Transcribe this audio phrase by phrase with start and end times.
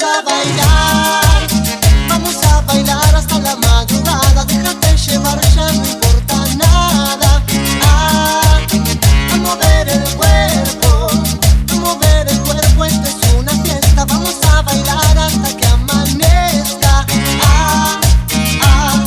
[0.00, 1.46] Vamos A bailar,
[2.08, 4.44] vamos a bailar hasta la madrugada.
[4.44, 7.42] Déjate llevar, ya no importa nada.
[7.82, 8.60] Ah,
[9.32, 11.10] a mover el cuerpo,
[11.70, 12.84] a mover el cuerpo.
[12.84, 14.04] Esto es una fiesta.
[14.04, 17.04] Vamos a bailar hasta que amanezca.
[17.42, 18.00] Ah,
[18.62, 19.04] ah,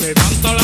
[0.00, 0.61] Levanta la.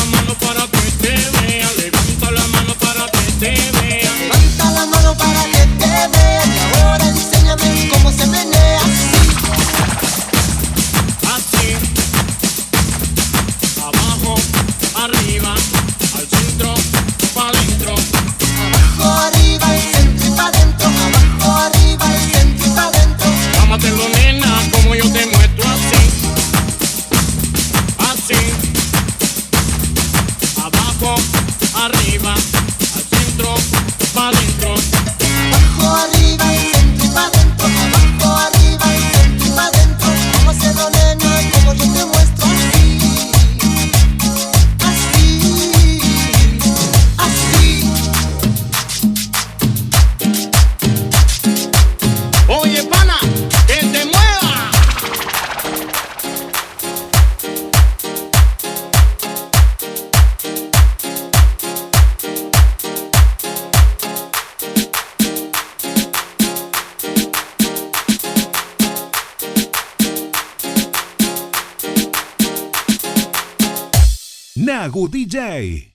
[31.01, 31.38] walk
[74.59, 75.88] Nago DJ.